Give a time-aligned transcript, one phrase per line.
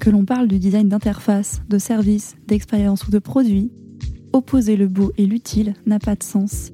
[0.00, 3.70] Que l'on parle du design d'interface, de service, d'expérience ou de produit,
[4.32, 6.72] opposer le beau et l'utile n'a pas de sens.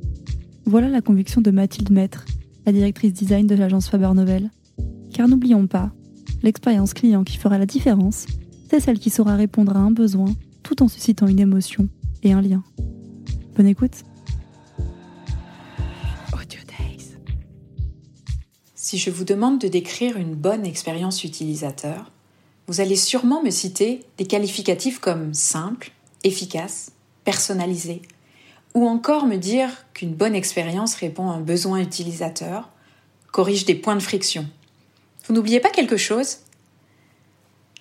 [0.64, 2.24] Voilà la conviction de Mathilde Maître,
[2.66, 4.50] la directrice design de l'agence Faber Novel.
[5.12, 5.92] Car n'oublions pas,
[6.44, 8.26] l'expérience client qui fera la différence,
[8.70, 10.32] c'est celle qui saura répondre à un besoin
[10.62, 11.88] tout en suscitant une émotion
[12.22, 12.62] et un lien.
[13.56, 14.04] Bonne écoute.
[18.88, 22.12] Si je vous demande de décrire une bonne expérience utilisateur,
[22.68, 25.92] vous allez sûrement me citer des qualificatifs comme simple,
[26.24, 26.92] efficace,
[27.24, 28.02] personnalisé,
[28.74, 32.70] ou encore me dire qu'une bonne expérience répond à un besoin utilisateur,
[33.32, 34.48] corrige des points de friction.
[35.26, 36.38] Vous n'oubliez pas quelque chose?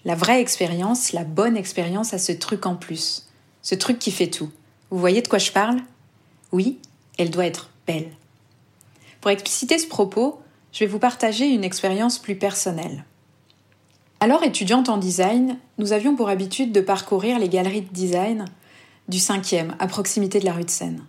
[0.03, 3.27] La vraie expérience, la bonne expérience a ce truc en plus,
[3.61, 4.51] ce truc qui fait tout.
[4.91, 5.81] Vous voyez de quoi je parle?
[6.51, 6.79] Oui,
[7.17, 8.11] elle doit être belle.
[9.19, 10.39] Pour expliciter ce propos,
[10.71, 13.03] je vais vous partager une expérience plus personnelle.
[14.25, 18.45] Alors étudiante en design, nous avions pour habitude de parcourir les galeries de design
[19.07, 21.05] du 5e, à proximité de la rue de Seine.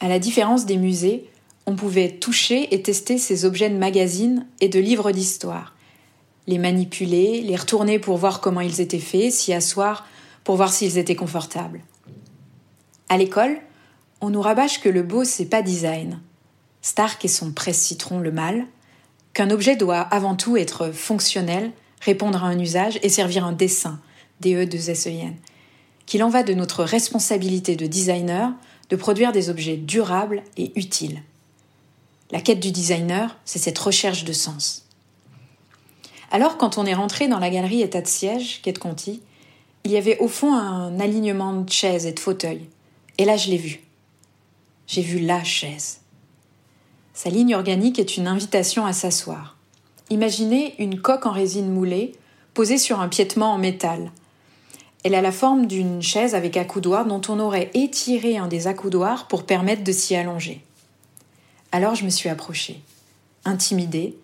[0.00, 1.28] À la différence des musées,
[1.66, 5.74] on pouvait toucher et tester ces objets de magazines et de livres d'histoire,
[6.46, 10.06] les manipuler, les retourner pour voir comment ils étaient faits, s'y asseoir
[10.42, 11.82] pour voir s'ils étaient confortables.
[13.10, 13.58] À l'école,
[14.22, 16.18] on nous rabâche que le beau, c'est pas design.
[16.80, 18.64] Stark et son presse-citron le mal,
[19.34, 21.72] qu'un objet doit avant tout être fonctionnel,
[22.02, 24.00] répondre à un usage et servir un dessin,
[24.40, 25.34] DE 2 SEN,
[26.04, 28.52] qu'il en va de notre responsabilité de designer
[28.90, 31.22] de produire des objets durables et utiles.
[32.30, 34.86] La quête du designer, c'est cette recherche de sens.
[36.30, 39.22] Alors, quand on est rentré dans la galerie état de siège, quai de Conti,
[39.84, 42.68] il y avait au fond un alignement de chaises et de fauteuils.
[43.18, 43.80] Et là, je l'ai vu.
[44.86, 46.00] J'ai vu la chaise.
[47.14, 49.56] Sa ligne organique est une invitation à s'asseoir.
[50.12, 52.12] Imaginez une coque en résine moulée
[52.52, 54.12] posée sur un piétement en métal,
[55.04, 59.26] elle a la forme d'une chaise avec accoudoir dont on aurait étiré un des accoudoirs
[59.26, 60.62] pour permettre de s'y allonger.
[61.72, 62.82] Alors je me suis approchée,
[63.46, 64.14] intimidée,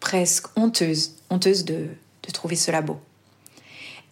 [0.00, 1.86] presque honteuse, honteuse de,
[2.24, 2.98] de trouver cela beau.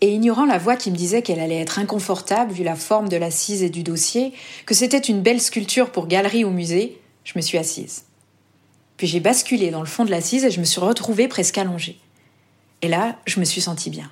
[0.02, 3.16] Et ignorant la voix qui me disait qu'elle allait être inconfortable vu la forme de
[3.16, 4.34] l'assise et du dossier,
[4.66, 8.04] que c'était une belle sculpture pour galerie ou musée, je me suis assise.
[8.96, 11.98] Puis j'ai basculé dans le fond de l'assise et je me suis retrouvée presque allongée.
[12.82, 14.10] Et là, je me suis sentie bien.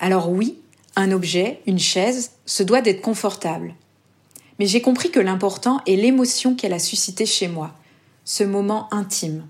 [0.00, 0.58] Alors oui,
[0.96, 3.74] un objet, une chaise, se doit d'être confortable.
[4.58, 7.74] Mais j'ai compris que l'important est l'émotion qu'elle a suscitée chez moi,
[8.24, 9.46] ce moment intime.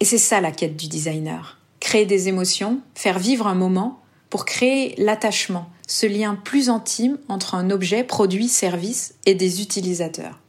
[0.00, 1.58] Et c'est ça la quête du designer.
[1.80, 7.54] Créer des émotions, faire vivre un moment pour créer l'attachement, ce lien plus intime entre
[7.54, 10.40] un objet, produit, service et des utilisateurs.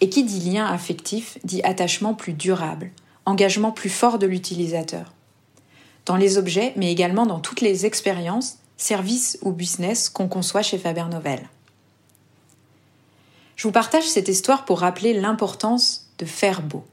[0.00, 2.90] Et qui dit lien affectif dit attachement plus durable,
[3.26, 5.12] engagement plus fort de l'utilisateur
[6.06, 10.78] dans les objets, mais également dans toutes les expériences, services ou business qu'on conçoit chez
[10.78, 11.48] Faber Novel.
[13.56, 16.84] Je vous partage cette histoire pour rappeler l'importance de faire beau.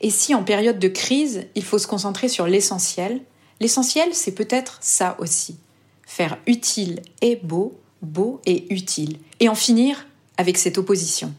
[0.00, 3.20] Et si en période de crise, il faut se concentrer sur l'essentiel,
[3.60, 5.58] l'essentiel c'est peut-être ça aussi.
[6.06, 9.18] Faire utile et beau, beau et utile.
[9.40, 10.06] Et en finir
[10.36, 11.34] avec cette opposition,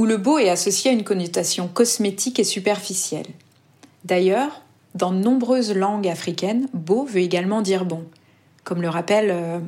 [0.00, 3.26] où le beau est associé à une connotation cosmétique et superficielle.
[4.06, 4.62] D'ailleurs,
[4.94, 8.06] dans de nombreuses langues africaines, beau veut également dire bon,
[8.64, 9.58] comme le rappelle euh,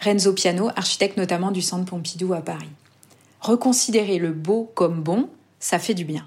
[0.00, 2.70] Renzo Piano, architecte notamment du Centre Pompidou à Paris.
[3.42, 5.28] Reconsidérer le beau comme bon,
[5.58, 6.26] ça fait du bien.